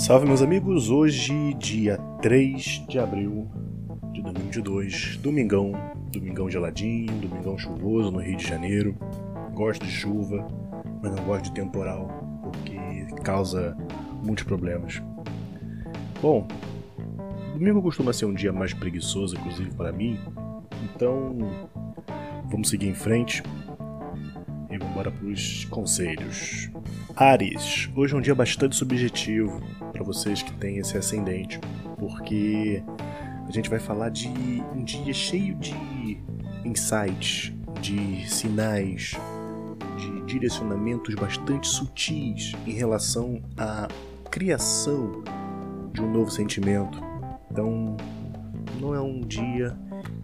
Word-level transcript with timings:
Salve 0.00 0.24
meus 0.24 0.40
amigos, 0.40 0.88
hoje 0.88 1.52
dia 1.58 1.98
3 2.22 2.86
de 2.88 2.98
abril 2.98 3.46
de 4.14 4.22
2022, 4.22 5.18
domingão, 5.18 5.72
domingão 6.10 6.48
geladinho, 6.48 7.12
domingão 7.20 7.58
chuvoso 7.58 8.10
no 8.10 8.18
Rio 8.18 8.34
de 8.34 8.48
Janeiro. 8.48 8.96
Gosto 9.52 9.84
de 9.84 9.92
chuva, 9.92 10.48
mas 11.02 11.14
não 11.14 11.22
gosto 11.24 11.44
de 11.44 11.52
temporal, 11.52 12.08
porque 12.42 12.78
causa 13.22 13.76
muitos 14.24 14.44
problemas. 14.44 15.02
Bom, 16.22 16.48
domingo 17.52 17.82
costuma 17.82 18.14
ser 18.14 18.24
um 18.24 18.32
dia 18.32 18.54
mais 18.54 18.72
preguiçoso, 18.72 19.36
inclusive 19.36 19.70
para 19.74 19.92
mim, 19.92 20.18
então 20.94 21.36
vamos 22.46 22.70
seguir 22.70 22.88
em 22.88 22.94
frente 22.94 23.42
e 24.70 24.78
vamos 24.78 24.92
embora 24.92 25.10
para 25.10 25.26
os 25.26 25.66
conselhos. 25.66 26.70
Ares, 27.16 27.90
hoje 27.94 28.14
é 28.14 28.16
um 28.16 28.20
dia 28.20 28.34
bastante 28.34 28.76
subjetivo 28.76 29.60
para 29.92 30.02
vocês 30.02 30.42
que 30.42 30.52
têm 30.54 30.78
esse 30.78 30.96
ascendente, 30.96 31.60
porque 31.98 32.82
a 33.46 33.50
gente 33.50 33.68
vai 33.68 33.78
falar 33.78 34.10
de 34.10 34.28
um 34.74 34.82
dia 34.82 35.12
cheio 35.12 35.54
de 35.56 36.18
insights, 36.64 37.52
de 37.80 38.28
sinais, 38.28 39.16
de 39.96 40.22
direcionamentos 40.26 41.14
bastante 41.14 41.68
sutis 41.68 42.52
em 42.66 42.72
relação 42.72 43.42
à 43.56 43.88
criação 44.30 45.22
de 45.92 46.00
um 46.00 46.10
novo 46.10 46.30
sentimento. 46.30 47.00
Então, 47.50 47.96
não 48.80 48.94
é 48.94 49.00
um 49.00 49.20
dia 49.20 49.76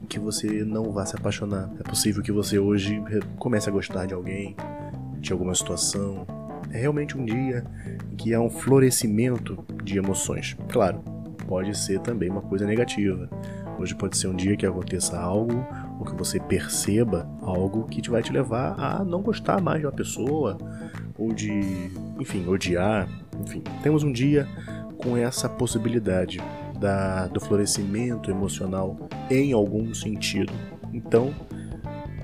em 0.03 0.07
que 0.07 0.19
você 0.19 0.65
não 0.65 0.93
vá 0.93 1.05
se 1.05 1.17
apaixonar. 1.17 1.71
É 1.79 1.83
possível 1.83 2.23
que 2.23 2.33
você 2.33 2.59
hoje 2.59 3.03
comece 3.39 3.69
a 3.69 3.73
gostar 3.73 4.07
de 4.07 4.15
alguém, 4.15 4.57
de 5.19 5.33
alguma 5.33 5.55
situação, 5.55 6.27
é 6.71 6.79
realmente 6.79 7.17
um 7.17 7.25
dia 7.25 7.65
em 8.13 8.17
que 8.17 8.35
há 8.35 8.41
um 8.41 8.51
florescimento 8.51 9.65
de 9.83 9.99
emoções. 9.99 10.57
Claro, 10.69 11.01
pode 11.47 11.77
ser 11.77 12.01
também 12.01 12.31
uma 12.31 12.43
coisa 12.43 12.67
negativa. 12.67 13.29
Hoje 13.79 13.95
pode 13.95 14.17
ser 14.17 14.29
um 14.29 14.35
dia 14.35 14.57
que 14.57 14.67
aconteça 14.67 15.19
algo 15.19 15.67
ou 15.99 16.07
que 16.07 16.15
você 16.15 16.41
perceba 16.41 17.29
algo 17.43 17.85
que 17.85 18.01
te 18.01 18.11
vai 18.11 18.23
te 18.23 18.33
levar 18.33 18.75
a 18.79 19.05
não 19.05 19.23
gostar 19.23 19.61
mais 19.61 19.81
de 19.81 19.87
uma 19.87 19.93
pessoa 19.93 20.57
ou 21.19 21.33
de, 21.33 21.91
enfim, 22.19 22.47
odiar. 22.49 23.09
Enfim, 23.41 23.63
temos 23.83 24.03
um 24.03 24.13
dia 24.13 24.49
com 24.99 25.17
essa 25.17 25.49
possibilidade 25.49 26.41
da, 26.79 27.27
do 27.27 27.41
florescimento 27.41 28.31
emocional 28.31 28.97
em 29.31 29.53
algum 29.53 29.93
sentido. 29.95 30.53
Então, 30.93 31.35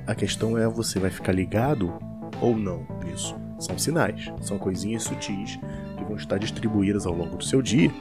a 0.06 0.14
questão 0.14 0.56
é 0.56 0.66
você 0.66 0.98
vai 0.98 1.10
ficar 1.10 1.32
ligado 1.32 1.92
ou 2.40 2.56
não 2.56 2.86
nisso. 3.04 3.41
São 3.62 3.78
sinais, 3.78 4.32
são 4.40 4.58
coisinhas 4.58 5.04
sutis 5.04 5.56
que 5.96 6.04
vão 6.04 6.16
estar 6.16 6.36
distribuídas 6.36 7.06
ao 7.06 7.14
longo 7.14 7.36
do 7.36 7.44
seu 7.44 7.62
dia, 7.62 7.92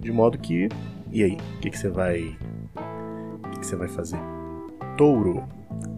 de 0.00 0.12
modo 0.12 0.38
que. 0.38 0.68
E 1.10 1.24
aí? 1.24 1.36
O 1.56 1.58
que, 1.58 1.70
que 1.70 1.76
você 1.76 1.88
vai. 1.88 2.36
O 3.42 3.50
que, 3.50 3.58
que 3.58 3.66
você 3.66 3.74
vai 3.74 3.88
fazer? 3.88 4.20
Touro. 4.96 5.42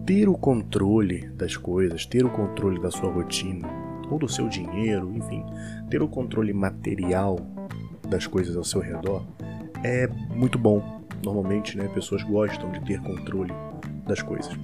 Ter 0.07 0.27
o 0.27 0.33
controle 0.33 1.27
das 1.29 1.55
coisas, 1.55 2.03
ter 2.07 2.25
o 2.25 2.31
controle 2.31 2.81
da 2.81 2.89
sua 2.89 3.11
rotina, 3.11 3.69
ou 4.09 4.17
do 4.17 4.27
seu 4.27 4.49
dinheiro, 4.49 5.13
enfim, 5.15 5.45
ter 5.87 6.01
o 6.01 6.07
controle 6.07 6.51
material 6.51 7.39
das 8.09 8.25
coisas 8.25 8.57
ao 8.57 8.63
seu 8.63 8.81
redor 8.81 9.23
é 9.83 10.07
muito 10.35 10.57
bom. 10.57 10.99
Normalmente, 11.23 11.77
né, 11.77 11.87
pessoas 11.89 12.23
gostam 12.23 12.71
de 12.71 12.81
ter 12.81 12.99
controle 13.01 13.53
das 14.07 14.23
coisas 14.23 14.57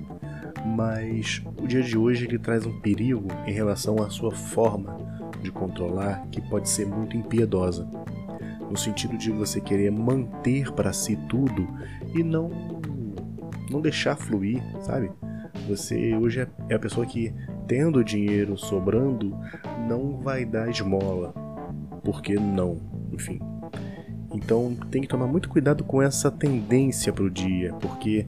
mas 0.66 1.42
o 1.62 1.68
dia 1.68 1.82
de 1.82 1.98
hoje 1.98 2.26
ele 2.26 2.38
traz 2.38 2.66
um 2.66 2.80
perigo 2.80 3.28
em 3.46 3.52
relação 3.52 4.02
à 4.02 4.10
sua 4.10 4.32
forma 4.32 4.98
de 5.42 5.52
controlar 5.52 6.28
que 6.32 6.42
pode 6.42 6.70
ser 6.70 6.86
muito 6.86 7.16
impiedosa, 7.16 7.88
no 8.70 8.78
sentido 8.78 9.18
de 9.18 9.32
você 9.32 9.62
querer 9.62 9.92
manter 9.92 10.72
para 10.72 10.92
si 10.92 11.16
tudo 11.30 11.68
e 12.14 12.24
não 12.24 12.78
não 13.70 13.82
deixar 13.82 14.16
fluir, 14.16 14.62
sabe? 14.82 15.12
Você 15.68 16.16
hoje 16.16 16.48
é, 16.70 16.74
a 16.74 16.80
pessoa 16.80 17.06
que 17.06 17.34
tendo 17.68 18.04
dinheiro 18.04 18.58
sobrando 18.58 19.38
não 19.88 20.18
vai 20.18 20.46
dar 20.46 20.70
esmola, 20.70 21.34
porque 22.04 22.36
não, 22.36 22.78
enfim. 23.12 23.40
Então 24.34 24.76
tem 24.90 25.02
que 25.02 25.08
tomar 25.08 25.28
muito 25.28 25.50
cuidado 25.50 25.84
com 25.84 26.02
essa 26.02 26.30
tendência 26.32 27.12
para 27.12 27.24
o 27.24 27.30
dia, 27.30 27.74
porque 27.82 28.26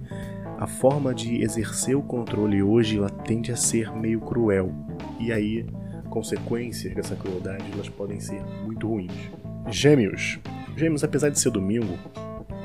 a 0.59 0.67
forma 0.67 1.15
de 1.15 1.41
exercer 1.41 1.95
o 1.95 2.01
controle 2.01 2.61
hoje 2.61 2.97
ela 2.97 3.09
tende 3.09 3.49
a 3.49 3.55
ser 3.55 3.95
meio 3.95 4.19
cruel. 4.19 4.69
E 5.17 5.31
aí, 5.31 5.65
consequências 6.09 6.93
dessa 6.93 7.15
crueldade 7.15 7.63
elas 7.71 7.87
podem 7.87 8.19
ser 8.19 8.43
muito 8.65 8.85
ruins. 8.85 9.31
Gêmeos. 9.69 10.37
Gêmeos, 10.75 11.01
apesar 11.01 11.29
de 11.29 11.39
ser 11.39 11.49
domingo, 11.49 11.97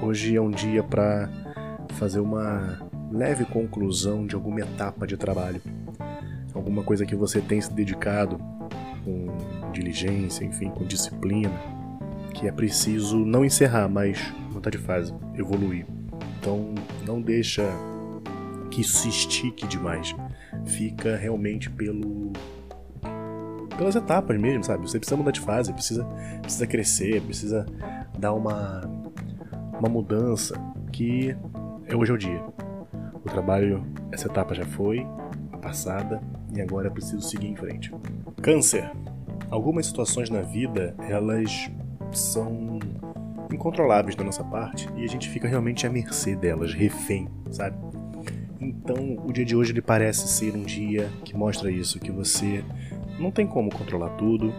hoje 0.02 0.34
é 0.34 0.40
um 0.40 0.50
dia 0.50 0.82
para 0.82 1.30
fazer 1.90 2.18
uma 2.18 2.80
leve 3.12 3.44
conclusão 3.44 4.26
de 4.26 4.34
alguma 4.34 4.62
etapa 4.62 5.06
de 5.06 5.16
trabalho. 5.16 5.62
Alguma 6.52 6.82
coisa 6.82 7.06
que 7.06 7.14
você 7.14 7.40
tem 7.40 7.60
se 7.60 7.72
dedicado 7.72 8.38
com 9.04 9.70
diligência, 9.72 10.44
enfim, 10.44 10.68
com 10.68 10.84
disciplina, 10.84 11.54
que 12.32 12.48
é 12.48 12.50
preciso 12.50 13.18
não 13.18 13.44
encerrar, 13.44 13.88
mas 13.88 14.18
mudar 14.52 14.70
de 14.70 14.78
fase, 14.78 15.14
evoluir. 15.36 15.86
Então 16.44 16.74
não 17.06 17.22
deixa 17.22 17.66
que 18.70 18.82
isso 18.82 18.98
se 18.98 19.08
estique 19.08 19.66
demais. 19.66 20.14
Fica 20.66 21.16
realmente 21.16 21.70
pelo 21.70 22.34
pelas 23.78 23.96
etapas 23.96 24.38
mesmo, 24.38 24.62
sabe? 24.62 24.82
Você 24.86 24.98
precisa 24.98 25.16
mudar 25.16 25.30
de 25.30 25.40
fase, 25.40 25.72
precisa 25.72 26.04
precisa 26.42 26.66
crescer, 26.66 27.22
precisa 27.22 27.64
dar 28.18 28.34
uma 28.34 28.82
uma 29.80 29.88
mudança 29.88 30.54
que 30.92 31.34
é 31.86 31.96
hoje 31.96 32.12
é 32.12 32.14
o 32.14 32.18
dia. 32.18 32.44
O 33.14 33.30
trabalho, 33.30 33.82
essa 34.12 34.28
etapa 34.28 34.54
já 34.54 34.66
foi, 34.66 35.06
a 35.50 35.56
passada, 35.56 36.20
e 36.54 36.60
agora 36.60 36.88
é 36.88 36.90
preciso 36.90 37.22
seguir 37.22 37.48
em 37.48 37.56
frente. 37.56 37.90
Câncer. 38.42 38.92
Algumas 39.48 39.86
situações 39.86 40.28
na 40.28 40.42
vida, 40.42 40.94
elas 41.08 41.70
são 42.12 42.78
incontroláveis 43.52 44.16
da 44.16 44.24
nossa 44.24 44.42
parte 44.44 44.88
e 44.96 45.04
a 45.04 45.08
gente 45.08 45.28
fica 45.28 45.48
realmente 45.48 45.86
à 45.86 45.90
mercê 45.90 46.34
delas, 46.34 46.72
refém, 46.72 47.28
sabe? 47.50 47.76
Então, 48.60 49.18
o 49.24 49.32
dia 49.32 49.44
de 49.44 49.54
hoje 49.54 49.72
ele 49.72 49.82
parece 49.82 50.26
ser 50.28 50.54
um 50.54 50.62
dia 50.62 51.10
que 51.24 51.36
mostra 51.36 51.70
isso, 51.70 52.00
que 52.00 52.10
você 52.10 52.64
não 53.18 53.30
tem 53.30 53.46
como 53.46 53.70
controlar 53.70 54.10
tudo 54.10 54.52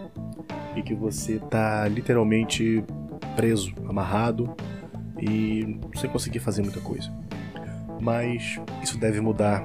e 0.76 0.82
que 0.82 0.94
você 0.94 1.38
tá 1.50 1.88
literalmente 1.88 2.84
preso, 3.34 3.72
amarrado 3.88 4.54
e 5.20 5.78
sem 5.94 6.08
conseguir 6.10 6.38
fazer 6.38 6.62
muita 6.62 6.80
coisa. 6.80 7.12
Mas 8.00 8.60
isso 8.82 8.98
deve 8.98 9.20
mudar 9.20 9.60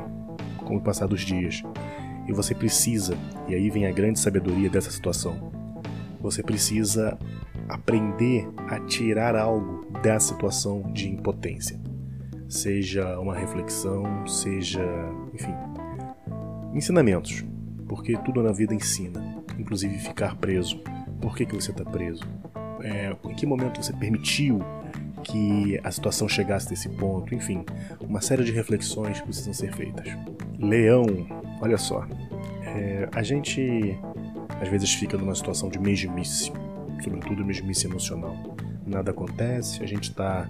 com 0.65 0.77
o 0.77 0.81
passar 0.81 1.07
dos 1.07 1.21
dias. 1.21 1.63
E 2.27 2.33
você 2.33 2.55
precisa, 2.55 3.17
e 3.47 3.55
aí 3.55 3.69
vem 3.69 3.85
a 3.85 3.91
grande 3.91 4.19
sabedoria 4.19 4.69
dessa 4.69 4.91
situação. 4.91 5.51
Você 6.21 6.41
precisa 6.41 7.17
aprender 7.71 8.49
a 8.67 8.79
tirar 8.81 9.35
algo 9.35 9.85
da 10.03 10.19
situação 10.19 10.91
de 10.91 11.09
impotência. 11.09 11.79
Seja 12.49 13.17
uma 13.17 13.33
reflexão, 13.33 14.27
seja, 14.27 14.83
enfim, 15.33 15.53
ensinamentos. 16.73 17.45
Porque 17.87 18.17
tudo 18.17 18.43
na 18.43 18.51
vida 18.51 18.73
ensina, 18.73 19.21
inclusive 19.57 19.97
ficar 19.99 20.35
preso. 20.35 20.81
Por 21.21 21.35
que, 21.35 21.45
que 21.45 21.55
você 21.55 21.71
está 21.71 21.85
preso? 21.85 22.23
É, 22.83 23.15
em 23.29 23.35
que 23.35 23.45
momento 23.45 23.81
você 23.81 23.93
permitiu 23.93 24.59
que 25.23 25.79
a 25.83 25.91
situação 25.91 26.27
chegasse 26.27 26.69
nesse 26.69 26.89
ponto? 26.89 27.33
Enfim, 27.33 27.63
uma 28.01 28.19
série 28.19 28.43
de 28.43 28.51
reflexões 28.51 29.21
precisam 29.21 29.53
ser 29.53 29.73
feitas. 29.73 30.07
Leão, 30.59 31.05
olha 31.61 31.77
só, 31.77 32.05
é, 32.63 33.07
a 33.13 33.23
gente 33.23 33.97
às 34.61 34.67
vezes 34.67 34.93
fica 34.93 35.17
numa 35.17 35.35
situação 35.35 35.69
de 35.69 35.79
mesmice 35.79 36.51
sobretudo 37.01 37.45
mesmice 37.45 37.87
emocional. 37.87 38.35
Nada 38.85 39.11
acontece, 39.11 39.83
a 39.83 39.85
gente 39.85 40.09
está 40.09 40.47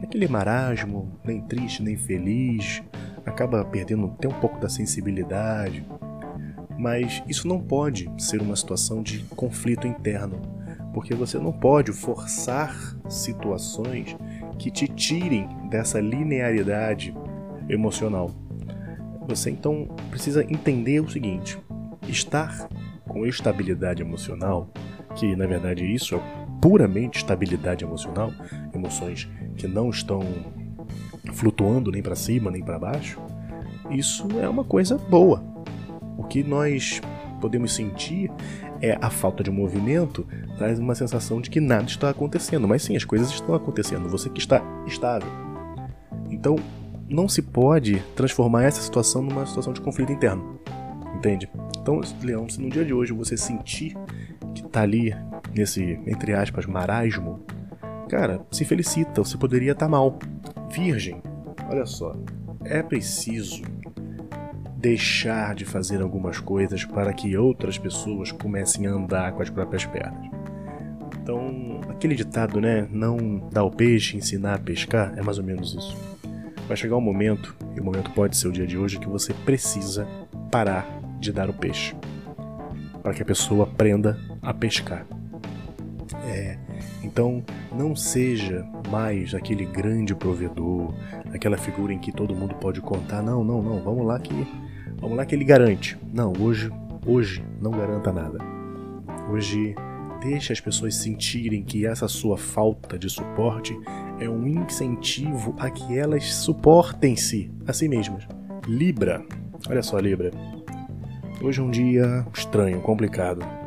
naquele 0.00 0.28
marasmo, 0.28 1.18
nem 1.24 1.40
triste, 1.40 1.82
nem 1.82 1.96
feliz, 1.96 2.82
acaba 3.24 3.64
perdendo 3.64 4.06
até 4.06 4.28
um 4.28 4.40
pouco 4.40 4.60
da 4.60 4.68
sensibilidade. 4.68 5.84
Mas 6.78 7.22
isso 7.28 7.46
não 7.46 7.60
pode 7.60 8.10
ser 8.18 8.40
uma 8.40 8.56
situação 8.56 9.02
de 9.02 9.20
conflito 9.36 9.86
interno, 9.86 10.40
porque 10.92 11.14
você 11.14 11.38
não 11.38 11.52
pode 11.52 11.92
forçar 11.92 12.74
situações 13.08 14.16
que 14.58 14.70
te 14.70 14.88
tirem 14.88 15.48
dessa 15.68 16.00
linearidade 16.00 17.14
emocional. 17.68 18.30
Você 19.28 19.50
então 19.50 19.88
precisa 20.10 20.42
entender 20.42 21.00
o 21.00 21.10
seguinte: 21.10 21.58
estar 22.08 22.68
com 23.08 23.26
estabilidade 23.26 24.02
emocional 24.02 24.70
que 25.14 25.36
na 25.36 25.46
verdade 25.46 25.84
isso 25.84 26.14
é 26.14 26.20
puramente 26.60 27.18
estabilidade 27.18 27.84
emocional, 27.84 28.32
emoções 28.74 29.28
que 29.56 29.66
não 29.66 29.90
estão 29.90 30.22
flutuando 31.32 31.90
nem 31.90 32.02
para 32.02 32.14
cima 32.14 32.50
nem 32.50 32.62
para 32.62 32.78
baixo, 32.78 33.20
isso 33.90 34.26
é 34.40 34.48
uma 34.48 34.64
coisa 34.64 34.96
boa. 34.96 35.42
O 36.16 36.24
que 36.24 36.42
nós 36.42 37.00
podemos 37.40 37.74
sentir 37.74 38.30
é 38.80 38.96
a 39.00 39.10
falta 39.10 39.42
de 39.42 39.50
movimento, 39.50 40.26
traz 40.56 40.78
uma 40.78 40.94
sensação 40.94 41.40
de 41.40 41.50
que 41.50 41.60
nada 41.60 41.84
está 41.84 42.10
acontecendo. 42.10 42.66
Mas 42.66 42.82
sim, 42.82 42.96
as 42.96 43.04
coisas 43.04 43.30
estão 43.30 43.54
acontecendo, 43.54 44.08
você 44.08 44.30
que 44.30 44.40
está 44.40 44.62
estável. 44.86 45.28
Então, 46.30 46.56
não 47.08 47.28
se 47.28 47.42
pode 47.42 48.00
transformar 48.16 48.64
essa 48.64 48.80
situação 48.80 49.22
numa 49.22 49.46
situação 49.46 49.72
de 49.72 49.80
conflito 49.80 50.12
interno. 50.12 50.58
Entende? 51.16 51.48
Então, 51.80 52.00
Leão, 52.22 52.48
se 52.48 52.60
no 52.60 52.70
dia 52.70 52.84
de 52.84 52.92
hoje 52.92 53.12
você 53.12 53.36
sentir 53.36 53.96
tá 54.72 54.82
ali 54.82 55.14
nesse, 55.54 56.00
entre 56.06 56.34
aspas, 56.34 56.66
marasmo, 56.66 57.44
cara, 58.08 58.40
se 58.50 58.64
felicita, 58.64 59.22
você 59.22 59.36
poderia 59.36 59.72
estar 59.72 59.86
tá 59.86 59.90
mal. 59.90 60.18
Virgem, 60.70 61.22
olha 61.68 61.84
só, 61.86 62.16
é 62.64 62.82
preciso 62.82 63.62
deixar 64.76 65.54
de 65.54 65.64
fazer 65.64 66.00
algumas 66.00 66.40
coisas 66.40 66.84
para 66.84 67.12
que 67.12 67.36
outras 67.36 67.78
pessoas 67.78 68.32
comecem 68.32 68.86
a 68.86 68.90
andar 68.90 69.32
com 69.32 69.42
as 69.42 69.50
próprias 69.50 69.84
pernas. 69.84 70.30
Então, 71.22 71.80
aquele 71.88 72.16
ditado, 72.16 72.60
né? 72.60 72.88
Não 72.90 73.48
dar 73.52 73.62
o 73.62 73.70
peixe, 73.70 74.16
ensinar 74.16 74.54
a 74.54 74.58
pescar, 74.58 75.16
é 75.16 75.22
mais 75.22 75.38
ou 75.38 75.44
menos 75.44 75.74
isso. 75.74 75.96
Vai 76.66 76.76
chegar 76.76 76.96
um 76.96 77.00
momento, 77.00 77.54
e 77.76 77.80
o 77.80 77.84
momento 77.84 78.10
pode 78.10 78.36
ser 78.36 78.48
o 78.48 78.52
dia 78.52 78.66
de 78.66 78.76
hoje, 78.76 78.98
que 78.98 79.08
você 79.08 79.32
precisa 79.32 80.08
parar 80.50 80.84
de 81.20 81.30
dar 81.30 81.48
o 81.48 81.52
peixe 81.52 81.94
para 83.02 83.12
que 83.12 83.22
a 83.22 83.26
pessoa 83.26 83.64
aprenda 83.64 84.18
a 84.42 84.52
pescar. 84.52 85.06
É, 86.24 86.58
então, 87.02 87.42
não 87.72 87.96
seja 87.96 88.66
mais 88.90 89.34
aquele 89.34 89.64
grande 89.64 90.14
provedor, 90.14 90.94
aquela 91.32 91.56
figura 91.56 91.92
em 91.92 91.98
que 91.98 92.12
todo 92.12 92.34
mundo 92.34 92.54
pode 92.56 92.80
contar. 92.80 93.22
Não, 93.22 93.42
não, 93.42 93.62
não. 93.62 93.82
Vamos 93.82 94.06
lá 94.06 94.18
que 94.18 94.46
vamos 95.00 95.16
lá 95.16 95.24
que 95.24 95.34
ele 95.34 95.44
garante. 95.44 95.98
Não, 96.12 96.32
hoje, 96.38 96.70
hoje 97.06 97.44
não 97.60 97.70
garanta 97.70 98.12
nada. 98.12 98.38
Hoje 99.30 99.74
deixe 100.20 100.52
as 100.52 100.60
pessoas 100.60 100.94
sentirem 100.94 101.64
que 101.64 101.86
essa 101.86 102.06
sua 102.06 102.36
falta 102.36 102.98
de 102.98 103.08
suporte 103.08 103.76
é 104.20 104.28
um 104.28 104.46
incentivo 104.46 105.54
a 105.58 105.70
que 105.70 105.98
elas 105.98 106.32
suportem-se 106.34 107.50
a 107.66 107.72
si 107.72 107.88
mesmas. 107.88 108.26
Libra. 108.66 109.24
Olha 109.68 109.82
só, 109.82 109.98
Libra. 109.98 110.30
Hoje 111.40 111.60
é 111.60 111.62
um 111.62 111.70
dia 111.70 112.24
estranho, 112.32 112.80
complicado. 112.80 113.61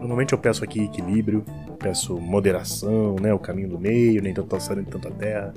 Normalmente 0.00 0.32
eu 0.32 0.38
peço 0.38 0.64
aqui 0.64 0.84
equilíbrio, 0.84 1.44
peço 1.78 2.18
moderação, 2.18 3.16
né, 3.20 3.34
o 3.34 3.38
caminho 3.38 3.68
do 3.68 3.78
meio, 3.78 4.22
nem 4.22 4.32
tanto 4.32 4.54
alçado 4.54 4.80
nem 4.80 4.90
tanto 4.90 5.08
a 5.08 5.10
terra. 5.10 5.52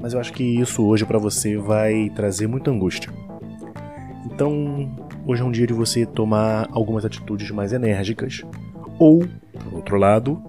Mas 0.00 0.14
eu 0.14 0.20
acho 0.20 0.32
que 0.32 0.42
isso 0.42 0.82
hoje 0.84 1.04
para 1.04 1.18
você 1.18 1.58
vai 1.58 2.10
trazer 2.14 2.46
muita 2.46 2.70
angústia. 2.70 3.12
Então, 4.24 4.90
hoje 5.26 5.42
é 5.42 5.44
um 5.44 5.50
dia 5.50 5.66
de 5.66 5.74
você 5.74 6.06
tomar 6.06 6.68
algumas 6.72 7.04
atitudes 7.04 7.50
mais 7.50 7.72
enérgicas, 7.72 8.42
ou, 8.98 9.26
por 9.52 9.74
outro 9.74 9.96
lado, 9.96 10.42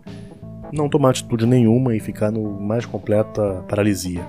não 0.72 0.88
tomar 0.88 1.10
atitude 1.10 1.46
nenhuma 1.46 1.96
e 1.96 2.00
ficar 2.00 2.32
no 2.32 2.60
mais 2.60 2.86
completa 2.86 3.64
paralisia. 3.68 4.26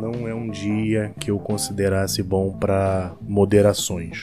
Não 0.00 0.28
é 0.28 0.34
um 0.34 0.48
dia 0.48 1.12
que 1.18 1.30
eu 1.30 1.38
considerasse 1.38 2.22
bom 2.22 2.52
para 2.52 3.14
moderações 3.20 4.22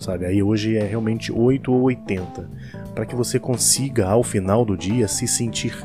sabe? 0.00 0.24
Aí 0.24 0.42
hoje 0.42 0.76
é 0.76 0.84
realmente 0.84 1.30
8 1.30 1.70
ou 1.70 1.82
80, 1.82 2.50
para 2.94 3.04
que 3.06 3.14
você 3.14 3.38
consiga 3.38 4.08
ao 4.08 4.24
final 4.24 4.64
do 4.64 4.76
dia 4.76 5.06
se 5.06 5.28
sentir 5.28 5.76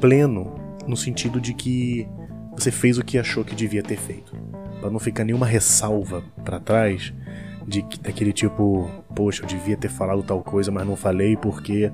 pleno 0.00 0.52
no 0.86 0.96
sentido 0.96 1.40
de 1.40 1.54
que 1.54 2.06
você 2.52 2.70
fez 2.70 2.98
o 2.98 3.04
que 3.04 3.16
achou 3.16 3.44
que 3.44 3.54
devia 3.54 3.82
ter 3.82 3.96
feito, 3.96 4.36
para 4.80 4.90
não 4.90 4.98
ficar 4.98 5.24
nenhuma 5.24 5.46
ressalva 5.46 6.22
para 6.44 6.58
trás 6.58 7.14
de 7.66 7.82
daquele 8.02 8.32
tipo, 8.32 8.90
poxa, 9.14 9.44
eu 9.44 9.46
devia 9.46 9.76
ter 9.76 9.88
falado 9.88 10.22
tal 10.24 10.42
coisa, 10.42 10.72
mas 10.72 10.84
não 10.84 10.96
falei 10.96 11.36
porque 11.36 11.90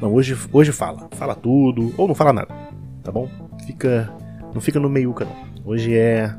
não, 0.00 0.12
hoje 0.12 0.36
hoje 0.52 0.72
fala, 0.72 1.08
fala 1.12 1.36
tudo 1.36 1.94
ou 1.96 2.08
não 2.08 2.14
fala 2.14 2.32
nada, 2.32 2.52
tá 3.04 3.12
bom? 3.12 3.28
Fica 3.64 4.12
não 4.52 4.60
fica 4.60 4.80
no 4.80 4.90
meiuca 4.90 5.24
não. 5.24 5.52
Hoje 5.64 5.96
é 5.96 6.34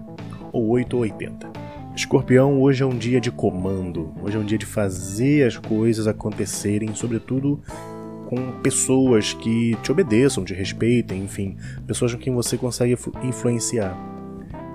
ou 0.51 0.67
8 0.67 0.93
ou 0.93 1.03
80. 1.03 1.62
Escorpião, 1.95 2.59
hoje 2.59 2.81
é 2.81 2.85
um 2.85 2.97
dia 2.97 3.21
de 3.21 3.29
comando, 3.29 4.11
hoje 4.21 4.35
é 4.35 4.39
um 4.39 4.43
dia 4.43 4.57
de 4.57 4.65
fazer 4.65 5.45
as 5.45 5.57
coisas 5.57 6.07
acontecerem, 6.07 6.93
sobretudo 6.95 7.61
com 8.27 8.59
pessoas 8.63 9.33
que 9.33 9.77
te 9.83 9.91
obedeçam, 9.91 10.43
te 10.43 10.55
respeitem, 10.55 11.23
enfim, 11.23 11.55
pessoas 11.85 12.15
com 12.15 12.19
quem 12.19 12.33
você 12.33 12.57
consegue 12.57 12.97
influenciar. 13.23 13.95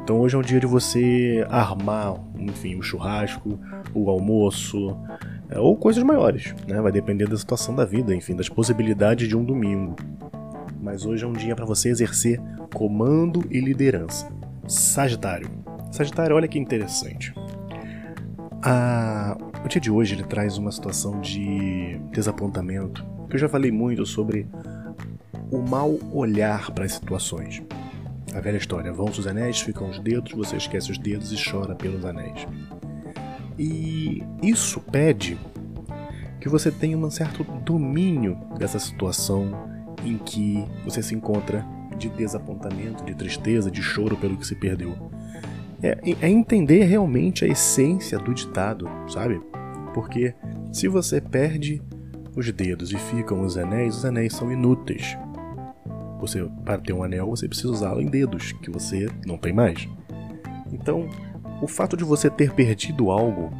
Então 0.04 0.20
hoje 0.20 0.36
é 0.36 0.38
um 0.38 0.42
dia 0.42 0.60
de 0.60 0.66
você 0.66 1.44
armar, 1.50 2.14
enfim, 2.38 2.76
o 2.76 2.82
churrasco, 2.82 3.58
o 3.92 4.08
almoço, 4.08 4.96
é, 5.50 5.58
ou 5.58 5.76
coisas 5.76 6.02
maiores, 6.04 6.54
né? 6.68 6.80
Vai 6.80 6.92
depender 6.92 7.28
da 7.28 7.36
situação 7.36 7.74
da 7.74 7.84
vida, 7.84 8.14
enfim, 8.14 8.36
das 8.36 8.48
possibilidades 8.48 9.28
de 9.28 9.36
um 9.36 9.44
domingo. 9.44 9.96
Mas 10.80 11.04
hoje 11.04 11.24
é 11.24 11.26
um 11.26 11.32
dia 11.32 11.56
para 11.56 11.66
você 11.66 11.88
exercer 11.88 12.40
comando 12.72 13.44
e 13.50 13.60
liderança. 13.60 14.30
Sagitário. 14.68 15.67
Sagitário, 15.90 16.36
olha 16.36 16.46
que 16.46 16.58
interessante. 16.58 17.34
o 19.64 19.68
dia 19.68 19.80
de 19.80 19.90
hoje 19.90 20.14
ele 20.14 20.22
traz 20.22 20.58
uma 20.58 20.70
situação 20.70 21.20
de 21.20 21.98
desapontamento, 22.12 23.04
que 23.28 23.36
eu 23.36 23.40
já 23.40 23.48
falei 23.48 23.72
muito 23.72 24.04
sobre 24.06 24.46
o 25.50 25.58
mal 25.58 25.98
olhar 26.12 26.70
para 26.70 26.84
as 26.84 26.92
situações. 26.92 27.62
A 28.34 28.40
velha 28.40 28.58
história, 28.58 28.92
vão 28.92 29.06
os 29.06 29.26
anéis, 29.26 29.60
ficam 29.60 29.88
os 29.88 29.98
dedos, 29.98 30.32
você 30.32 30.56
esquece 30.56 30.92
os 30.92 30.98
dedos 30.98 31.32
e 31.32 31.50
chora 31.50 31.74
pelos 31.74 32.04
anéis. 32.04 32.46
E 33.58 34.22
isso 34.42 34.80
pede 34.80 35.38
que 36.40 36.48
você 36.48 36.70
tenha 36.70 36.96
um 36.96 37.10
certo 37.10 37.42
domínio 37.64 38.38
dessa 38.56 38.78
situação 38.78 39.50
em 40.04 40.16
que 40.18 40.64
você 40.84 41.02
se 41.02 41.14
encontra 41.14 41.66
de 41.96 42.08
desapontamento, 42.10 43.04
de 43.04 43.14
tristeza, 43.14 43.70
de 43.70 43.82
choro 43.82 44.16
pelo 44.16 44.36
que 44.36 44.46
se 44.46 44.54
perdeu 44.54 45.10
é, 45.82 45.98
é 46.20 46.28
entender 46.28 46.84
realmente 46.84 47.44
a 47.44 47.48
essência 47.48 48.18
do 48.18 48.34
ditado, 48.34 48.88
sabe? 49.08 49.40
Porque 49.94 50.34
se 50.72 50.88
você 50.88 51.20
perde 51.20 51.82
os 52.36 52.50
dedos 52.52 52.92
e 52.92 52.96
ficam 52.96 53.42
os 53.42 53.56
anéis, 53.56 53.96
os 53.96 54.04
anéis 54.04 54.32
são 54.34 54.52
inúteis. 54.52 55.16
Você, 56.20 56.44
para 56.64 56.78
ter 56.78 56.92
um 56.92 57.02
anel, 57.02 57.28
você 57.28 57.48
precisa 57.48 57.70
usá-lo 57.70 58.00
em 58.00 58.06
dedos, 58.06 58.52
que 58.52 58.70
você 58.70 59.08
não 59.24 59.38
tem 59.38 59.52
mais. 59.52 59.88
Então, 60.72 61.08
o 61.62 61.66
fato 61.66 61.96
de 61.96 62.04
você 62.04 62.28
ter 62.28 62.52
perdido 62.52 63.10
algo 63.10 63.50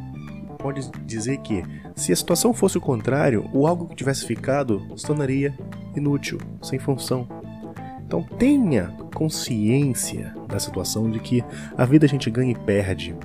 pode 0.57 0.89
dizer 1.05 1.37
que, 1.37 1.63
se 1.95 2.11
a 2.11 2.15
situação 2.15 2.53
fosse 2.53 2.77
o 2.77 2.81
contrário, 2.81 3.49
o 3.53 3.65
algo 3.65 3.87
que 3.87 3.95
tivesse 3.95 4.25
ficado 4.25 4.85
se 4.95 5.05
tornaria 5.05 5.57
inútil, 5.95 6.37
sem 6.61 6.77
função. 6.77 7.27
Então 8.09 8.23
tenha 8.23 8.87
consciência 9.13 10.33
da 10.47 10.57
situação 10.57 11.11
de 11.11 11.19
que 11.19 11.43
a 11.77 11.85
vida 11.85 12.07
a 12.07 12.09
gente 12.09 12.27
ganha 12.31 12.51
e 12.51 12.55
perde. 12.55 13.15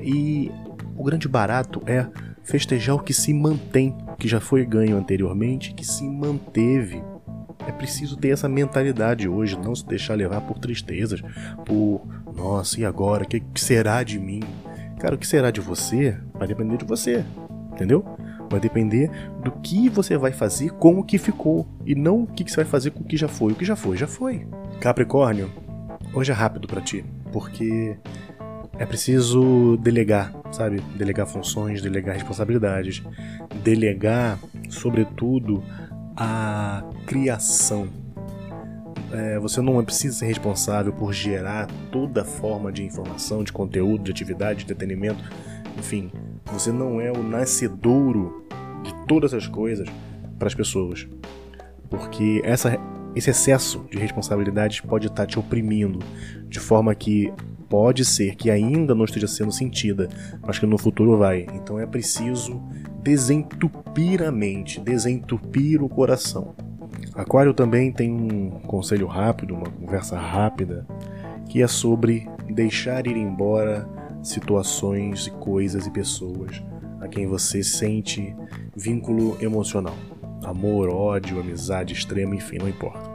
E 0.00 0.52
o 0.96 1.02
grande 1.02 1.26
barato 1.26 1.82
é 1.84 2.06
festejar 2.44 2.94
o 2.94 3.00
que 3.00 3.12
se 3.12 3.34
mantém, 3.34 3.92
que 4.20 4.28
já 4.28 4.38
foi 4.38 4.64
ganho 4.64 4.96
anteriormente, 4.96 5.74
que 5.74 5.84
se 5.84 6.08
manteve. 6.08 7.02
É 7.66 7.72
preciso 7.72 8.16
ter 8.16 8.28
essa 8.28 8.48
mentalidade 8.48 9.28
hoje, 9.28 9.58
não 9.58 9.74
se 9.74 9.84
deixar 9.84 10.14
levar 10.14 10.42
por 10.42 10.60
tristezas, 10.60 11.20
por 11.66 12.06
nossa, 12.32 12.78
e 12.80 12.84
agora? 12.84 13.24
O 13.24 13.26
que 13.26 13.42
será 13.56 14.04
de 14.04 14.20
mim? 14.20 14.44
Cara, 15.00 15.16
o 15.16 15.18
que 15.18 15.26
será 15.26 15.50
de 15.50 15.60
você 15.60 16.16
vai 16.34 16.46
depender 16.46 16.76
de 16.76 16.84
você, 16.84 17.24
entendeu? 17.72 18.04
Vai 18.50 18.58
depender 18.60 19.08
do 19.42 19.52
que 19.52 19.88
você 19.88 20.18
vai 20.18 20.32
fazer 20.32 20.70
com 20.72 20.98
o 20.98 21.04
que 21.04 21.16
ficou. 21.18 21.66
E 21.86 21.94
não 21.94 22.24
o 22.24 22.26
que 22.26 22.50
você 22.50 22.56
vai 22.56 22.64
fazer 22.64 22.90
com 22.90 23.00
o 23.00 23.04
que 23.04 23.16
já 23.16 23.28
foi. 23.28 23.52
O 23.52 23.54
que 23.54 23.64
já 23.64 23.76
foi, 23.76 23.96
já 23.96 24.06
foi. 24.06 24.46
Capricórnio, 24.80 25.48
hoje 26.12 26.32
é 26.32 26.34
rápido 26.34 26.66
para 26.66 26.80
ti. 26.80 27.04
Porque 27.32 27.96
é 28.76 28.84
preciso 28.84 29.76
delegar, 29.76 30.34
sabe? 30.50 30.80
Delegar 30.96 31.26
funções, 31.26 31.80
delegar 31.80 32.14
responsabilidades. 32.14 33.02
Delegar, 33.62 34.38
sobretudo, 34.68 35.62
a 36.16 36.82
criação. 37.06 37.88
É, 39.12 39.38
você 39.38 39.60
não 39.60 39.82
precisa 39.84 40.18
ser 40.18 40.26
responsável 40.26 40.92
por 40.92 41.12
gerar 41.12 41.68
toda 41.90 42.24
forma 42.24 42.70
de 42.70 42.84
informação, 42.84 43.42
de 43.42 43.52
conteúdo, 43.52 44.04
de 44.04 44.10
atividade, 44.10 44.58
de 44.58 44.64
entretenimento, 44.64 45.22
enfim, 45.78 46.12
você 46.52 46.70
não 46.70 47.00
é 47.00 47.10
o 47.10 47.22
nascedouro 47.22 48.39
de 48.82 48.94
todas 49.06 49.34
as 49.34 49.46
coisas 49.46 49.88
para 50.38 50.48
as 50.48 50.54
pessoas. 50.54 51.06
Porque 51.88 52.40
essa, 52.44 52.78
esse 53.14 53.30
excesso 53.30 53.84
de 53.90 53.98
responsabilidade 53.98 54.82
pode 54.82 55.08
estar 55.08 55.26
te 55.26 55.38
oprimindo, 55.38 55.98
de 56.48 56.60
forma 56.60 56.94
que 56.94 57.32
pode 57.68 58.04
ser 58.04 58.34
que 58.34 58.50
ainda 58.50 58.94
não 58.94 59.04
esteja 59.04 59.28
sendo 59.28 59.52
sentida, 59.52 60.08
mas 60.42 60.58
que 60.58 60.66
no 60.66 60.76
futuro 60.76 61.16
vai. 61.16 61.46
Então 61.54 61.78
é 61.78 61.86
preciso 61.86 62.60
desentupir 63.02 64.22
a 64.22 64.32
mente, 64.32 64.80
desentupir 64.80 65.82
o 65.82 65.88
coração. 65.88 66.54
Aquário 67.14 67.54
também 67.54 67.92
tem 67.92 68.12
um 68.12 68.50
conselho 68.60 69.06
rápido, 69.06 69.54
uma 69.54 69.70
conversa 69.70 70.18
rápida, 70.18 70.86
que 71.48 71.62
é 71.62 71.66
sobre 71.66 72.28
deixar 72.48 73.06
ir 73.06 73.16
embora 73.16 73.88
situações 74.22 75.26
e 75.26 75.30
coisas 75.30 75.86
e 75.86 75.90
pessoas 75.90 76.62
a 77.00 77.08
quem 77.08 77.26
você 77.26 77.62
sente 77.62 78.34
vínculo 78.80 79.36
emocional. 79.42 79.94
Amor, 80.42 80.88
ódio, 80.88 81.38
amizade 81.38 81.92
extrema, 81.92 82.34
enfim, 82.34 82.56
não 82.58 82.68
importa. 82.68 83.10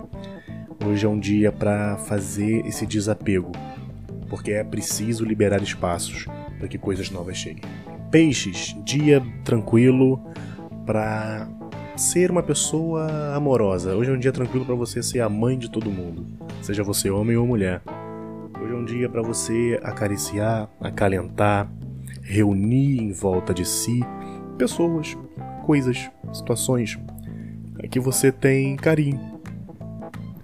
Hoje 0.86 1.08
é 1.08 1.10
um 1.10 1.20
dia 1.20 1.52
para 1.52 1.98
fazer 1.98 2.64
esse 2.68 2.86
desapego, 2.86 3.52
porque 4.30 4.52
é 4.52 4.64
preciso 4.64 5.26
liberar 5.26 5.64
espaços 5.64 6.28
para 6.60 6.68
que 6.68 6.78
coisas 6.78 7.10
novas 7.10 7.38
cheguem. 7.38 7.64
Peixes, 8.12 8.76
dia 8.86 9.24
tranquilo 9.44 10.24
para 10.86 11.50
ser 11.98 12.30
uma 12.30 12.44
pessoa 12.44 13.34
amorosa. 13.34 13.96
Hoje 13.96 14.12
é 14.12 14.14
um 14.14 14.20
dia 14.20 14.32
tranquilo 14.32 14.66
para 14.66 14.76
você 14.76 15.02
ser 15.02 15.22
a 15.22 15.30
mãe 15.30 15.58
de 15.58 15.72
todo 15.72 15.90
mundo, 15.90 16.28
seja 16.62 16.84
você 16.84 17.10
homem 17.10 17.38
ou 17.38 17.48
mulher. 17.48 17.82
Hoje 18.62 18.72
é 18.72 18.76
um 18.76 18.86
dia 18.86 19.10
para 19.10 19.24
você 19.24 19.80
acariciar, 19.82 20.70
acalentar, 20.80 21.68
reunir 22.22 23.02
em 23.02 23.12
volta 23.12 23.52
de 23.52 23.66
si 23.66 24.02
pessoas, 24.60 25.18
coisas, 25.66 26.10
situações 26.32 26.98
que 27.90 28.00
você 28.00 28.32
tem 28.32 28.76
carinho. 28.76 29.20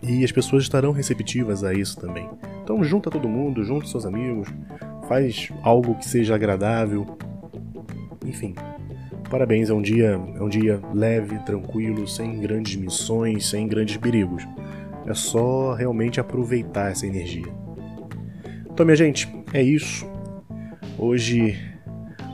E 0.02 0.24
as 0.24 0.32
pessoas 0.32 0.64
estarão 0.64 0.92
receptivas 0.92 1.64
a 1.64 1.74
isso 1.74 2.00
também. 2.00 2.28
Então 2.64 2.84
junta 2.84 3.10
todo 3.12 3.30
mundo, 3.30 3.64
junta 3.64 3.86
seus 3.86 4.06
amigos, 4.06 4.48
faz 5.08 5.50
algo 5.62 5.96
que 5.96 6.06
seja 6.06 6.34
agradável. 6.34 7.06
Enfim, 8.26 8.56
parabéns, 9.30 9.70
é 9.70 9.74
um 9.74 9.82
dia, 9.82 10.20
é 10.36 10.42
um 10.42 10.50
dia 10.50 10.82
leve, 10.94 11.38
tranquilo, 11.40 12.08
sem 12.08 12.40
grandes 12.40 12.76
missões, 12.76 13.50
sem 13.50 13.68
grandes 13.68 13.98
perigos. 13.98 14.48
É 15.06 15.14
só 15.14 15.74
realmente 15.74 16.20
aproveitar 16.20 16.92
essa 16.92 17.06
energia. 17.06 17.52
Então, 18.72 18.86
minha 18.86 18.96
gente, 18.96 19.30
é 19.54 19.62
isso. 19.62 20.10
Hoje, 20.98 21.60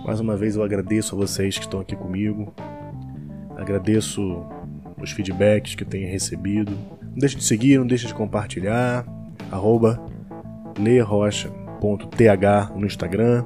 mais 0.05 0.19
uma 0.19 0.37
vez, 0.37 0.55
eu 0.55 0.63
agradeço 0.63 1.15
a 1.15 1.17
vocês 1.17 1.57
que 1.57 1.65
estão 1.65 1.79
aqui 1.79 1.95
comigo. 1.95 2.53
Agradeço 3.57 4.45
os 5.01 5.11
feedbacks 5.11 5.75
que 5.75 5.83
tenho 5.83 6.09
recebido. 6.09 6.71
Não 7.01 7.17
deixe 7.17 7.35
de 7.35 7.43
seguir, 7.43 7.79
não 7.79 7.87
deixe 7.87 8.07
de 8.07 8.13
compartilhar. 8.13 9.05
Arroba 9.51 9.99
no 12.75 12.85
Instagram. 12.85 13.45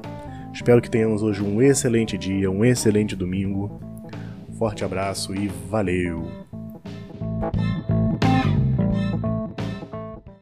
Espero 0.52 0.82
que 0.82 0.90
tenhamos 0.90 1.22
hoje 1.22 1.42
um 1.42 1.62
excelente 1.62 2.18
dia, 2.18 2.50
um 2.50 2.64
excelente 2.64 3.16
domingo. 3.16 3.80
Forte 4.58 4.84
abraço 4.84 5.34
e 5.34 5.48
valeu! 5.68 6.28